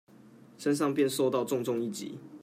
[0.57, 2.13] 身上便受到重重一擊